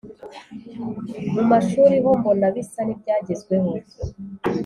[1.33, 3.69] Mu mashuri ho mbona bisa n’ibyagezweho,